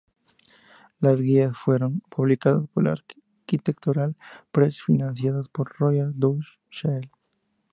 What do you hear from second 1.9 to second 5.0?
publicadas por la Architectural Press y